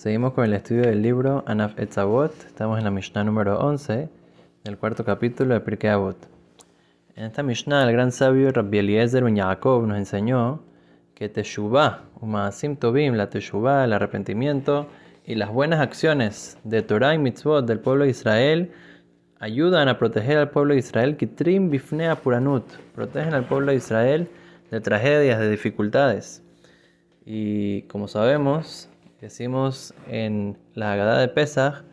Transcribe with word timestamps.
Seguimos 0.00 0.32
con 0.32 0.46
el 0.46 0.54
estudio 0.54 0.84
del 0.84 1.02
libro 1.02 1.44
Anaf 1.46 1.78
Etzavot. 1.78 2.32
Estamos 2.46 2.78
en 2.78 2.84
la 2.84 2.90
Mishnah 2.90 3.22
número 3.22 3.58
11 3.58 4.08
del 4.64 4.78
cuarto 4.78 5.04
capítulo 5.04 5.52
de 5.52 5.60
Pirkei 5.60 5.90
Avot. 5.90 6.16
En 7.16 7.24
esta 7.24 7.42
Mishnah, 7.42 7.84
el 7.84 7.92
gran 7.92 8.10
sabio 8.10 8.50
Rabbi 8.50 8.78
Eliezer 8.78 9.22
Ben 9.22 9.36
Yaakov 9.36 9.86
nos 9.86 9.98
enseñó 9.98 10.62
que 11.14 11.28
Teshuvah, 11.28 12.04
Umaasim 12.18 12.76
Tobim, 12.76 13.12
la 13.12 13.28
Teshuvah, 13.28 13.84
el 13.84 13.92
arrepentimiento 13.92 14.86
y 15.26 15.34
las 15.34 15.52
buenas 15.52 15.80
acciones 15.80 16.56
de 16.64 16.80
Torah 16.80 17.14
y 17.14 17.18
Mitzvot 17.18 17.66
del 17.66 17.80
pueblo 17.80 18.04
de 18.04 18.10
Israel 18.12 18.72
ayudan 19.38 19.88
a 19.88 19.98
proteger 19.98 20.38
al 20.38 20.48
pueblo 20.48 20.72
de 20.72 20.80
Israel, 20.80 21.18
Kitrim 21.18 21.68
Bifnea 21.68 22.16
Puranut, 22.16 22.64
protegen 22.94 23.34
al 23.34 23.44
pueblo 23.44 23.70
de 23.70 23.76
Israel 23.76 24.30
de 24.70 24.80
tragedias, 24.80 25.38
de 25.38 25.50
dificultades. 25.50 26.42
Y 27.26 27.82
como 27.82 28.08
sabemos, 28.08 28.89
decimos 29.20 29.94
en 30.08 30.56
la 30.74 30.92
Haggadah 30.92 31.18
de 31.18 31.28
Pesach, 31.28 31.84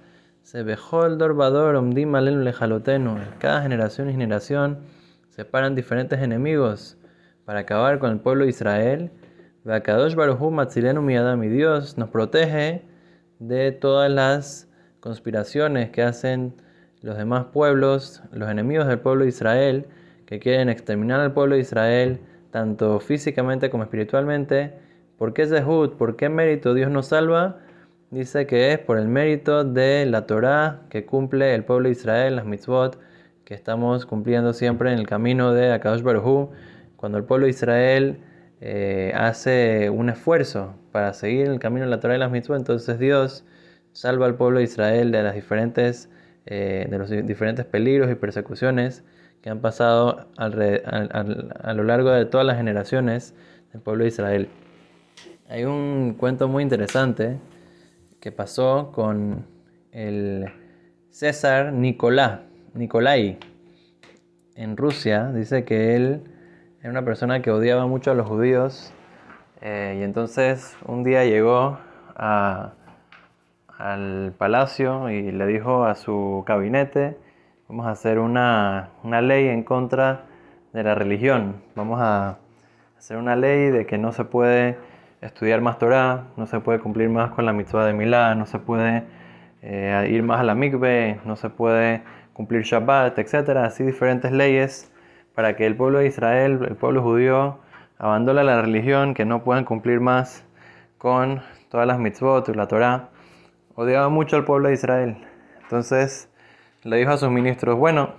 se 0.43 0.63
vejó 0.63 1.05
el 1.05 1.17
dorbador 1.17 1.75
omdim 1.75 2.15
alenu 2.15 2.41
lejalotenu. 2.41 3.17
Cada 3.37 3.61
generación 3.61 4.09
y 4.09 4.13
generación 4.13 4.79
separan 5.29 5.75
diferentes 5.75 6.21
enemigos 6.21 6.97
para 7.43 7.59
acabar 7.59 7.99
con 7.99 8.11
el 8.11 8.19
pueblo 8.21 8.45
de 8.45 8.51
Israel. 8.51 9.11
Vakadosh 9.65 10.15
baruhu 10.15 10.51
matzilenu 10.51 11.01
miyadam. 11.01 11.43
Y 11.43 11.49
Dios 11.49 11.97
nos 11.97 12.09
protege 12.09 12.83
de 13.39 13.73
todas 13.73 14.09
las 14.09 14.69
conspiraciones 15.01 15.89
que 15.89 16.03
hacen 16.03 16.53
los 17.01 17.17
demás 17.17 17.47
pueblos, 17.51 18.23
los 18.31 18.49
enemigos 18.49 18.87
del 18.87 18.99
pueblo 18.99 19.23
de 19.23 19.29
Israel, 19.29 19.87
que 20.25 20.39
quieren 20.39 20.69
exterminar 20.69 21.19
al 21.19 21.33
pueblo 21.33 21.55
de 21.55 21.61
Israel, 21.61 22.21
tanto 22.51 23.01
físicamente 23.01 23.69
como 23.69 23.83
espiritualmente 23.83 24.86
¿Por 25.17 25.33
qué 25.33 25.47
Zehut? 25.47 25.95
¿Por 25.97 26.15
qué 26.15 26.29
mérito 26.29 26.73
Dios 26.75 26.91
nos 26.91 27.07
salva? 27.07 27.57
Dice 28.11 28.45
que 28.45 28.71
es 28.71 28.79
por 28.79 28.99
el 28.99 29.07
mérito 29.07 29.63
de 29.63 30.05
la 30.05 30.27
Torah 30.27 30.81
que 30.89 31.05
cumple 31.05 31.55
el 31.55 31.63
pueblo 31.65 31.87
de 31.87 31.93
Israel, 31.93 32.35
las 32.35 32.45
mitzvot, 32.45 32.99
que 33.43 33.55
estamos 33.55 34.05
cumpliendo 34.05 34.53
siempre 34.53 34.93
en 34.93 34.99
el 34.99 35.07
camino 35.07 35.53
de 35.53 35.73
Akadosh 35.73 36.03
Baruj 36.03 36.51
Cuando 36.97 37.17
el 37.17 37.23
pueblo 37.23 37.45
de 37.45 37.49
Israel 37.49 38.19
eh, 38.61 39.11
hace 39.15 39.89
un 39.89 40.09
esfuerzo 40.09 40.75
para 40.91 41.13
seguir 41.13 41.47
el 41.47 41.59
camino 41.59 41.85
de 41.85 41.91
la 41.91 41.99
Torah 41.99 42.15
y 42.15 42.19
las 42.19 42.31
mitzvot, 42.31 42.57
entonces 42.57 42.99
Dios 42.99 43.43
salva 43.93 44.27
al 44.27 44.35
pueblo 44.35 44.59
de 44.59 44.65
Israel 44.65 45.11
de 45.11 45.23
las 45.23 45.33
diferentes 45.33 46.11
eh, 46.45 46.87
de 46.89 46.97
los 46.97 47.09
diferentes 47.09 47.65
peligros 47.65 48.11
y 48.11 48.15
persecuciones 48.15 49.03
que 49.41 49.49
han 49.49 49.61
pasado 49.61 50.27
a 50.37 51.73
lo 51.73 51.83
largo 51.83 52.11
de 52.11 52.25
todas 52.25 52.45
las 52.45 52.57
generaciones 52.57 53.35
del 53.73 53.81
pueblo 53.81 54.03
de 54.03 54.09
Israel. 54.09 54.49
Hay 55.49 55.63
un 55.63 56.15
cuento 56.17 56.47
muy 56.47 56.63
interesante 56.63 57.37
que 58.19 58.31
pasó 58.31 58.91
con 58.91 59.45
el 59.91 60.45
César 61.09 61.71
Nicolás, 61.71 62.41
Nicolai, 62.73 63.39
en 64.55 64.75
Rusia. 64.75 65.31
Dice 65.31 65.63
que 65.63 65.95
él 65.95 66.23
era 66.81 66.89
una 66.89 67.05
persona 67.05 67.41
que 67.41 67.51
odiaba 67.51 67.87
mucho 67.87 68.11
a 68.11 68.13
los 68.13 68.27
judíos 68.27 68.93
eh, 69.61 69.97
y 69.99 70.03
entonces 70.03 70.77
un 70.85 71.03
día 71.03 71.25
llegó 71.25 71.79
al 72.15 72.73
palacio 74.37 75.09
y 75.09 75.31
le 75.31 75.45
dijo 75.47 75.85
a 75.85 75.95
su 75.95 76.43
gabinete, 76.45 77.17
vamos 77.67 77.87
a 77.87 77.91
hacer 77.91 78.19
una, 78.19 78.89
una 79.03 79.21
ley 79.21 79.47
en 79.47 79.63
contra 79.63 80.25
de 80.73 80.83
la 80.83 80.93
religión, 80.93 81.61
vamos 81.75 81.99
a 82.01 82.37
hacer 82.97 83.17
una 83.17 83.35
ley 83.35 83.69
de 83.69 83.85
que 83.85 83.97
no 83.97 84.11
se 84.11 84.25
puede 84.25 84.77
estudiar 85.21 85.61
más 85.61 85.79
Torah, 85.79 86.25
no 86.37 86.45
se 86.45 86.59
puede 86.59 86.79
cumplir 86.79 87.09
más 87.09 87.31
con 87.31 87.45
la 87.45 87.53
mitzvah 87.53 87.85
de 87.85 87.93
Milá, 87.93 88.35
no 88.35 88.45
se 88.45 88.59
puede 88.59 89.03
eh, 89.61 90.07
ir 90.11 90.23
más 90.23 90.39
a 90.39 90.43
la 90.43 90.55
mikveh, 90.55 91.21
no 91.25 91.35
se 91.35 91.49
puede 91.49 92.03
cumplir 92.33 92.61
Shabbat, 92.63 93.17
etc. 93.17 93.49
Así 93.57 93.83
diferentes 93.83 94.31
leyes 94.31 94.91
para 95.33 95.55
que 95.55 95.65
el 95.65 95.75
pueblo 95.75 95.99
de 95.99 96.07
Israel, 96.07 96.59
el 96.67 96.75
pueblo 96.75 97.01
judío, 97.01 97.59
abandone 97.97 98.43
la 98.43 98.61
religión, 98.61 99.13
que 99.13 99.25
no 99.25 99.43
puedan 99.43 99.65
cumplir 99.65 99.99
más 99.99 100.43
con 100.97 101.41
todas 101.69 101.87
las 101.87 101.99
mitzvot 101.99 102.47
y 102.49 102.53
la 102.53 102.67
Torah. 102.67 103.09
Odiaba 103.75 104.09
mucho 104.09 104.35
al 104.35 104.45
pueblo 104.45 104.69
de 104.69 104.75
Israel. 104.75 105.17
Entonces 105.61 106.29
le 106.83 106.97
dijo 106.97 107.11
a 107.11 107.17
sus 107.17 107.29
ministros, 107.29 107.77
bueno, 107.77 108.11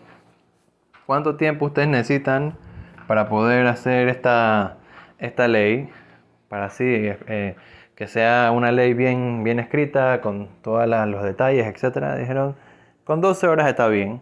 ¿cuánto 1.06 1.36
tiempo 1.36 1.66
ustedes 1.66 1.88
necesitan 1.88 2.54
para 3.06 3.28
poder 3.28 3.66
hacer 3.66 4.08
esta, 4.08 4.76
esta 5.18 5.48
ley? 5.48 5.90
Para 6.48 6.66
así 6.66 6.84
eh, 6.84 7.56
que 7.94 8.06
sea 8.06 8.52
una 8.52 8.72
ley 8.72 8.94
bien, 8.94 9.42
bien 9.44 9.58
escrita, 9.58 10.20
con 10.20 10.48
todos 10.62 10.86
los 10.86 11.22
detalles, 11.22 11.66
etc. 11.66 12.16
Dijeron, 12.18 12.56
con 13.04 13.20
12 13.20 13.48
horas 13.48 13.68
está 13.68 13.88
bien. 13.88 14.20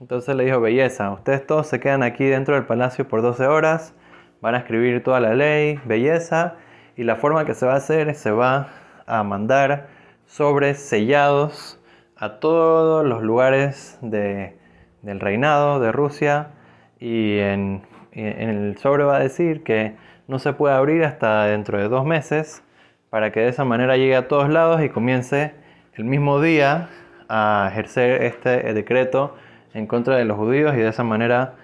Entonces 0.00 0.34
le 0.34 0.44
dijo, 0.44 0.60
belleza, 0.60 1.10
ustedes 1.10 1.46
todos 1.46 1.66
se 1.66 1.80
quedan 1.80 2.02
aquí 2.02 2.24
dentro 2.24 2.54
del 2.54 2.64
palacio 2.64 3.06
por 3.06 3.20
12 3.20 3.46
horas, 3.46 3.94
van 4.40 4.54
a 4.54 4.58
escribir 4.58 5.02
toda 5.02 5.20
la 5.20 5.34
ley, 5.34 5.78
belleza, 5.84 6.54
y 6.96 7.04
la 7.04 7.16
forma 7.16 7.44
que 7.44 7.54
se 7.54 7.66
va 7.66 7.74
a 7.74 7.76
hacer 7.76 8.14
se 8.14 8.30
va 8.30 8.68
a 9.06 9.22
mandar 9.22 9.88
sobres 10.26 10.78
sellados 10.78 11.78
a 12.16 12.40
todos 12.40 13.04
los 13.04 13.22
lugares 13.22 13.98
de, 14.00 14.56
del 15.02 15.20
reinado 15.20 15.80
de 15.80 15.92
Rusia 15.92 16.52
y 16.98 17.38
en, 17.38 17.82
en 18.12 18.48
el 18.48 18.78
sobre 18.78 19.04
va 19.04 19.16
a 19.16 19.20
decir 19.20 19.62
que 19.62 19.96
no 20.30 20.38
se 20.38 20.52
puede 20.52 20.76
abrir 20.76 21.04
hasta 21.04 21.46
dentro 21.46 21.76
de 21.76 21.88
dos 21.88 22.06
meses 22.06 22.62
para 23.10 23.32
que 23.32 23.40
de 23.40 23.48
esa 23.48 23.64
manera 23.64 23.96
llegue 23.96 24.14
a 24.14 24.28
todos 24.28 24.48
lados 24.48 24.80
y 24.80 24.88
comience 24.88 25.52
el 25.94 26.04
mismo 26.04 26.40
día 26.40 26.88
a 27.28 27.68
ejercer 27.72 28.22
este 28.22 28.72
decreto 28.72 29.34
en 29.74 29.88
contra 29.88 30.14
de 30.14 30.24
los 30.24 30.36
judíos 30.36 30.74
y 30.74 30.78
de 30.78 30.88
esa 30.88 31.02
manera 31.02 31.54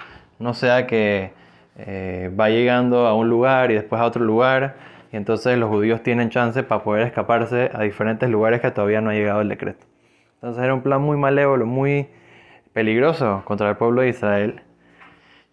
no 0.41 0.53
sea 0.53 0.88
que 0.88 1.31
eh, 1.78 2.28
va 2.38 2.50
llegando 2.50 3.06
a 3.06 3.15
un 3.15 3.31
lugar 3.31 3.71
y 3.71 3.75
después 3.75 4.03
a 4.03 4.05
otro 4.05 4.25
lugar 4.25 4.75
y 5.12 5.16
entonces 5.16 5.56
los 5.59 5.69
judíos 5.69 6.03
tienen 6.03 6.31
chance 6.31 6.65
para 6.65 6.82
poder 6.82 7.06
escaparse 7.06 7.71
a 7.72 7.82
diferentes 7.82 8.28
lugares 8.28 8.60
que 8.60 8.72
todavía 8.72 9.00
no 9.00 9.10
ha 9.10 9.15
llegado 9.15 9.43
el 9.43 9.49
decreto. 9.49 9.87
Entonces 10.34 10.65
era 10.65 10.75
un 10.75 10.82
plan 10.82 11.00
muy 11.00 11.16
malévolo, 11.16 11.66
muy 11.66 12.09
peligroso 12.72 13.43
contra 13.44 13.71
el 13.71 13.76
pueblo 13.76 14.03
de 14.03 14.09
Israel 14.09 14.60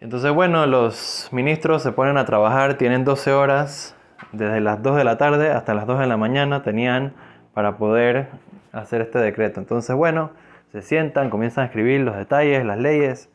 entonces, 0.04 0.34
bueno, 0.34 0.66
los 0.66 1.30
ministros 1.32 1.82
se 1.82 1.94
ponen 1.94 2.18
a 2.18 2.26
trabajar, 2.26 2.74
tienen 2.74 3.06
12 3.06 3.32
horas, 3.32 3.96
desde 4.34 4.60
las 4.60 4.84
2 4.84 4.98
de 4.98 5.06
la 5.06 5.18
tarde 5.18 5.50
hasta 5.50 5.74
las 5.74 5.88
2 5.88 5.98
de 6.00 6.08
la 6.08 6.18
mañana 6.18 6.62
tenían 6.62 7.14
para 7.54 7.78
poder 7.78 8.28
hacer 8.74 9.00
este 9.00 9.20
decreto. 9.20 9.62
Entonces, 9.62 9.96
bueno, 9.96 10.32
se 10.74 10.82
sientan, 10.82 11.30
comienzan 11.30 11.64
a 11.64 11.68
escribir 11.68 12.02
los 12.02 12.18
detalles, 12.18 12.66
las 12.66 12.80
leyes, 12.80 13.30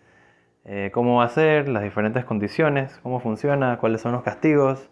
eh, 0.67 0.91
cómo 0.93 1.17
va 1.17 1.25
a 1.25 1.31
ser, 1.31 1.71
las 1.71 1.83
diferentes 1.83 2.27
condiciones, 2.27 3.01
cómo 3.03 3.19
funciona, 3.21 3.79
cuáles 3.79 4.03
son 4.03 4.13
los 4.13 4.23
castigos, 4.23 4.91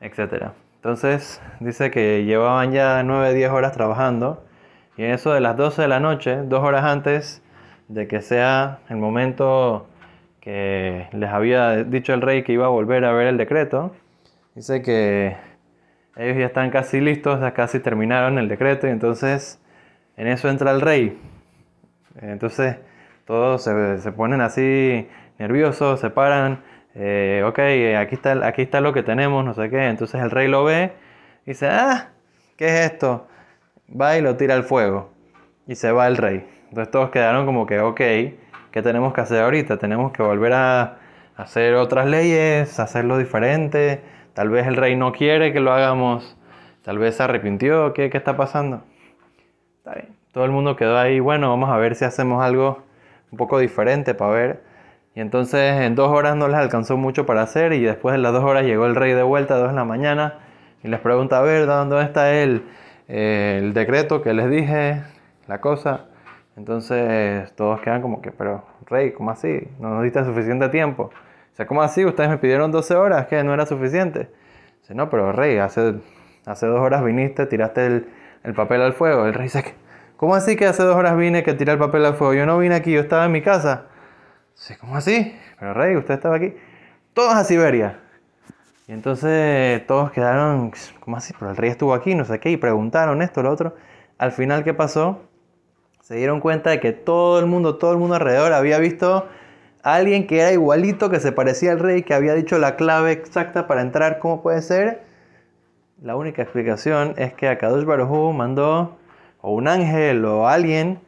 etc. 0.00 0.46
Entonces, 0.74 1.40
dice 1.60 1.92
que 1.92 2.24
llevaban 2.24 2.72
ya 2.72 3.04
9, 3.04 3.34
10 3.34 3.50
horas 3.52 3.70
trabajando 3.70 4.42
y 4.96 5.04
en 5.04 5.12
eso 5.12 5.32
de 5.32 5.40
las 5.40 5.56
12 5.56 5.82
de 5.82 5.88
la 5.88 6.00
noche, 6.00 6.38
dos 6.42 6.64
horas 6.64 6.82
antes 6.82 7.40
de 7.86 8.08
que 8.08 8.20
sea 8.20 8.80
el 8.88 8.96
momento 8.96 9.86
que 10.44 11.08
les 11.12 11.30
había 11.30 11.84
dicho 11.84 12.12
el 12.12 12.20
rey 12.20 12.42
que 12.42 12.52
iba 12.52 12.66
a 12.66 12.68
volver 12.68 13.06
a 13.06 13.12
ver 13.12 13.28
el 13.28 13.38
decreto. 13.38 13.96
Dice 14.54 14.82
que 14.82 15.36
ellos 16.16 16.36
ya 16.36 16.46
están 16.46 16.70
casi 16.70 17.00
listos, 17.00 17.40
ya 17.40 17.54
casi 17.54 17.80
terminaron 17.80 18.38
el 18.38 18.48
decreto 18.48 18.86
y 18.86 18.90
entonces 18.90 19.58
en 20.18 20.26
eso 20.26 20.50
entra 20.50 20.70
el 20.70 20.82
rey. 20.82 21.18
Entonces 22.20 22.76
todos 23.24 23.64
se, 23.64 24.12
ponen 24.12 24.42
así 24.42 25.08
nerviosos, 25.38 25.98
se 25.98 26.10
paran, 26.10 26.62
eh, 26.94 27.42
ok, 27.46 27.58
aquí 27.98 28.14
está, 28.14 28.46
aquí 28.46 28.62
está 28.62 28.82
lo 28.82 28.92
que 28.92 29.02
tenemos, 29.02 29.46
no 29.46 29.54
sé 29.54 29.70
qué. 29.70 29.86
Entonces 29.88 30.20
el 30.20 30.30
rey 30.30 30.46
lo 30.46 30.62
ve 30.62 30.92
y 31.46 31.52
dice, 31.52 31.68
ah, 31.68 32.10
¿qué 32.58 32.66
es 32.66 32.92
esto? 32.92 33.28
Va 33.98 34.18
y 34.18 34.20
lo 34.20 34.36
tira 34.36 34.54
al 34.54 34.64
fuego 34.64 35.10
y 35.66 35.74
se 35.74 35.90
va 35.90 36.06
el 36.06 36.18
rey. 36.18 36.46
Entonces 36.68 36.90
todos 36.90 37.08
quedaron 37.08 37.46
como 37.46 37.64
que, 37.64 37.80
ok, 37.80 38.00
¿qué 38.74 38.82
tenemos 38.82 39.14
que 39.14 39.20
hacer 39.20 39.40
ahorita? 39.40 39.76
Tenemos 39.76 40.10
que 40.10 40.20
volver 40.24 40.52
a 40.52 40.96
hacer 41.36 41.76
otras 41.76 42.06
leyes, 42.06 42.80
hacerlo 42.80 43.18
diferente. 43.18 44.02
Tal 44.32 44.48
vez 44.48 44.66
el 44.66 44.74
rey 44.74 44.96
no 44.96 45.12
quiere 45.12 45.52
que 45.52 45.60
lo 45.60 45.72
hagamos. 45.72 46.36
Tal 46.82 46.98
vez 46.98 47.14
se 47.14 47.22
arrepintió. 47.22 47.92
¿Qué, 47.92 48.10
qué 48.10 48.18
está 48.18 48.36
pasando? 48.36 48.82
Está 49.78 49.94
bien. 49.94 50.08
Todo 50.32 50.44
el 50.44 50.50
mundo 50.50 50.74
quedó 50.74 50.98
ahí. 50.98 51.20
Bueno, 51.20 51.50
vamos 51.50 51.70
a 51.70 51.76
ver 51.76 51.94
si 51.94 52.04
hacemos 52.04 52.42
algo 52.42 52.82
un 53.30 53.38
poco 53.38 53.60
diferente 53.60 54.12
para 54.12 54.32
ver. 54.32 54.64
Y 55.14 55.20
entonces 55.20 55.80
en 55.82 55.94
dos 55.94 56.10
horas 56.10 56.34
no 56.34 56.48
les 56.48 56.56
alcanzó 56.56 56.96
mucho 56.96 57.26
para 57.26 57.42
hacer. 57.42 57.74
Y 57.74 57.80
después 57.80 58.14
de 58.14 58.18
las 58.18 58.32
dos 58.32 58.42
horas 58.42 58.64
llegó 58.64 58.86
el 58.86 58.96
rey 58.96 59.12
de 59.12 59.22
vuelta 59.22 59.54
a 59.54 59.58
dos 59.58 59.68
de 59.68 59.76
la 59.76 59.84
mañana. 59.84 60.40
Y 60.82 60.88
les 60.88 60.98
pregunta, 60.98 61.38
a 61.38 61.42
ver, 61.42 61.66
¿dónde 61.66 62.02
está 62.02 62.34
el, 62.34 62.64
el 63.06 63.72
decreto 63.72 64.20
que 64.20 64.34
les 64.34 64.50
dije? 64.50 65.04
La 65.46 65.60
cosa. 65.60 66.06
Entonces 66.56 67.52
todos 67.56 67.80
quedan 67.80 68.02
como 68.02 68.22
que, 68.22 68.30
pero 68.30 68.64
Rey, 68.86 69.12
¿cómo 69.12 69.30
así? 69.30 69.68
No 69.80 69.90
nos 69.90 70.02
diste 70.02 70.24
suficiente 70.24 70.68
tiempo. 70.68 71.10
O 71.52 71.56
sea, 71.56 71.66
¿cómo 71.66 71.82
así? 71.82 72.04
Ustedes 72.04 72.30
me 72.30 72.38
pidieron 72.38 72.70
12 72.70 72.94
horas, 72.94 73.26
que 73.26 73.42
no 73.44 73.54
era 73.54 73.66
suficiente. 73.66 74.30
Dice, 74.80 74.94
no, 74.94 75.10
pero 75.10 75.32
Rey, 75.32 75.58
hace, 75.58 75.94
hace 76.46 76.66
dos 76.66 76.80
horas 76.80 77.04
viniste, 77.04 77.46
tiraste 77.46 78.04
el 78.44 78.54
papel 78.54 78.82
al 78.82 78.92
fuego. 78.92 79.26
El 79.26 79.34
rey 79.34 79.44
dice, 79.44 79.74
¿cómo 80.16 80.34
así 80.34 80.54
que 80.56 80.66
hace 80.66 80.82
dos 80.82 80.94
horas 80.94 81.16
vine 81.16 81.42
que 81.42 81.54
tiré 81.54 81.72
el 81.72 81.78
papel 81.78 82.04
al 82.04 82.14
fuego? 82.14 82.34
Yo 82.34 82.46
no 82.46 82.58
vine 82.58 82.74
aquí, 82.74 82.92
yo 82.92 83.00
estaba 83.00 83.24
en 83.24 83.32
mi 83.32 83.42
casa. 83.42 83.86
Sí, 84.54 84.74
¿cómo 84.76 84.96
así? 84.96 85.34
Pero 85.58 85.74
rey, 85.74 85.96
usted 85.96 86.14
estaba 86.14 86.36
aquí. 86.36 86.54
Todos 87.14 87.34
a 87.34 87.44
Siberia. 87.44 88.00
Y 88.86 88.92
entonces 88.92 89.84
todos 89.86 90.12
quedaron, 90.12 90.72
¿cómo 91.00 91.16
así? 91.16 91.32
Pero 91.38 91.50
el 91.50 91.56
rey 91.56 91.70
estuvo 91.70 91.94
aquí, 91.94 92.14
no 92.14 92.24
sé 92.24 92.38
qué, 92.38 92.50
y 92.50 92.56
preguntaron 92.58 93.22
esto, 93.22 93.42
lo 93.42 93.50
otro. 93.50 93.74
Al 94.18 94.32
final, 94.32 94.62
¿qué 94.62 94.74
pasó? 94.74 95.22
Se 96.04 96.16
dieron 96.16 96.40
cuenta 96.40 96.68
de 96.68 96.80
que 96.80 96.92
todo 96.92 97.38
el 97.40 97.46
mundo, 97.46 97.76
todo 97.76 97.92
el 97.92 97.96
mundo 97.96 98.16
alrededor 98.16 98.52
había 98.52 98.78
visto 98.78 99.26
a 99.82 99.94
alguien 99.94 100.26
que 100.26 100.38
era 100.38 100.52
igualito, 100.52 101.08
que 101.08 101.18
se 101.18 101.32
parecía 101.32 101.72
al 101.72 101.78
rey, 101.78 102.02
que 102.02 102.12
había 102.12 102.34
dicho 102.34 102.58
la 102.58 102.76
clave 102.76 103.12
exacta 103.12 103.66
para 103.66 103.80
entrar. 103.80 104.18
¿Cómo 104.18 104.42
puede 104.42 104.60
ser? 104.60 105.00
La 106.02 106.14
única 106.14 106.42
explicación 106.42 107.14
es 107.16 107.32
que 107.32 107.48
Akadosh 107.48 107.86
Baruj 107.86 108.34
mandó 108.34 108.98
o 109.40 109.54
un 109.54 109.66
ángel 109.66 110.26
o 110.26 110.46
alguien 110.46 111.00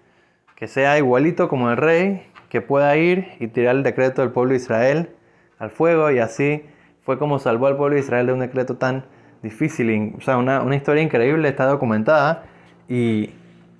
que 0.54 0.66
sea 0.66 0.96
igualito 0.96 1.50
como 1.50 1.70
el 1.70 1.76
rey, 1.76 2.26
que 2.48 2.62
pueda 2.62 2.96
ir 2.96 3.28
y 3.38 3.48
tirar 3.48 3.76
el 3.76 3.82
decreto 3.82 4.22
del 4.22 4.30
pueblo 4.30 4.52
de 4.52 4.56
Israel 4.56 5.10
al 5.58 5.68
fuego 5.68 6.10
y 6.10 6.20
así 6.20 6.64
fue 7.02 7.18
como 7.18 7.38
salvó 7.38 7.66
al 7.66 7.76
pueblo 7.76 7.96
de 7.96 8.00
Israel 8.00 8.28
de 8.28 8.32
un 8.32 8.40
decreto 8.40 8.78
tan 8.78 9.04
difícil. 9.42 10.14
O 10.16 10.22
sea, 10.22 10.38
una, 10.38 10.62
una 10.62 10.74
historia 10.74 11.02
increíble 11.02 11.50
está 11.50 11.66
documentada 11.66 12.44
y 12.88 13.34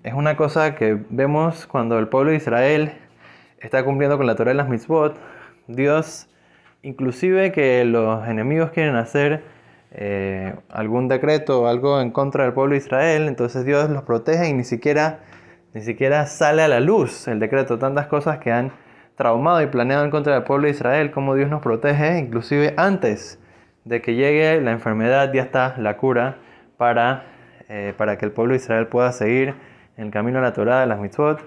es 0.07 0.15
una 0.15 0.37
cosa 0.37 0.77
que 0.77 0.97
vemos 1.11 1.67
cuando 1.67 1.99
el 1.99 2.07
pueblo 2.07 2.31
de 2.31 2.37
Israel 2.37 2.93
está 3.59 3.85
cumpliendo 3.85 4.17
con 4.17 4.29
la 4.29 4.37
Torah 4.37 4.53
de 4.53 4.55
las 4.55 4.69
mitzvot. 4.69 5.19
Dios, 5.67 6.29
inclusive 6.83 7.51
que 7.51 7.85
los 7.85 8.25
enemigos 8.29 8.71
quieren 8.71 8.95
hacer 8.95 9.43
eh, 9.91 10.55
algún 10.69 11.09
decreto 11.09 11.63
o 11.63 11.67
algo 11.67 12.01
en 12.01 12.13
contra 12.13 12.45
del 12.45 12.53
pueblo 12.53 12.75
de 12.75 12.79
Israel, 12.79 13.27
entonces 13.27 13.65
Dios 13.65 13.91
los 13.91 14.05
protege 14.05 14.49
y 14.49 14.53
ni 14.53 14.63
siquiera, 14.63 15.19
ni 15.75 15.81
siquiera 15.81 16.27
sale 16.27 16.63
a 16.63 16.69
la 16.69 16.79
luz 16.79 17.27
el 17.27 17.41
decreto. 17.41 17.77
Tantas 17.81 18.07
cosas 18.07 18.39
que 18.39 18.53
han 18.53 18.71
traumado 19.17 19.61
y 19.61 19.67
planeado 19.67 20.05
en 20.05 20.13
contra 20.13 20.35
del 20.35 20.45
pueblo 20.45 20.67
de 20.67 20.71
Israel, 20.71 21.11
como 21.11 21.35
Dios 21.35 21.51
nos 21.51 21.63
protege, 21.63 22.17
inclusive 22.21 22.75
antes 22.77 23.41
de 23.85 24.01
que 24.01 24.15
llegue 24.15 24.61
la 24.61 24.71
enfermedad, 24.71 25.33
ya 25.33 25.43
está 25.43 25.75
la 25.79 25.97
cura 25.97 26.37
para, 26.77 27.25
eh, 27.69 27.93
para 27.97 28.19
que 28.19 28.25
el 28.25 28.31
pueblo 28.31 28.53
de 28.53 28.59
Israel 28.59 28.87
pueda 28.87 29.11
seguir 29.11 29.76
en 29.97 30.07
el 30.07 30.11
camino 30.11 30.39
a 30.39 30.43
la 30.43 30.53
Torah, 30.53 30.81
de 30.81 30.87
las 30.87 31.01
mitzvot, 31.01 31.41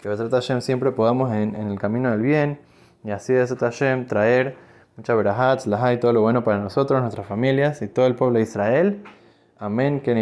que 0.00 0.08
Hashem 0.08 0.60
siempre 0.60 0.92
podamos 0.92 1.32
en, 1.32 1.54
en, 1.54 1.68
el 1.68 1.78
camino 1.78 2.10
del 2.10 2.20
bien, 2.20 2.60
y 3.04 3.10
así 3.10 3.32
de 3.32 3.46
Hashem 3.46 4.06
traer 4.06 4.56
mucha 4.96 5.14
verahat, 5.14 5.64
laha 5.66 5.92
y 5.92 6.00
todo 6.00 6.12
lo 6.12 6.20
bueno 6.20 6.44
para 6.44 6.58
nosotros, 6.58 7.00
nuestras 7.00 7.26
familias 7.26 7.82
y 7.82 7.88
todo 7.88 8.06
el 8.06 8.14
pueblo 8.14 8.38
de 8.38 8.44
Israel. 8.44 9.02
Amén, 9.58 10.00
que 10.00 10.12